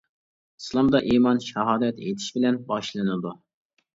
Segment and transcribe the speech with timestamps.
[0.61, 3.35] ئىسلامدا ئىمان شاھادەت ئېيتىش بىلەن باشلىنىدۇ.